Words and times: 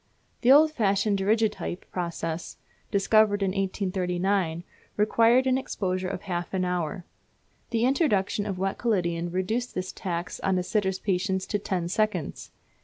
The 0.41 0.51
old 0.51 0.71
fashioned 0.71 1.19
Daguerreotype 1.19 1.85
process, 1.91 2.57
discovered 2.89 3.43
in 3.43 3.49
1839, 3.51 4.63
required 4.97 5.45
an 5.45 5.59
exposure 5.59 6.07
of 6.07 6.23
half 6.23 6.55
an 6.55 6.65
hour. 6.65 7.05
The 7.69 7.85
introduction 7.85 8.47
of 8.47 8.57
wet 8.57 8.79
collodion 8.79 9.29
reduced 9.29 9.75
this 9.75 9.91
tax 9.91 10.39
on 10.39 10.57
a 10.57 10.63
sitter's 10.63 10.97
patience 10.97 11.45
to 11.45 11.59
ten 11.59 11.87
seconds. 11.87 12.49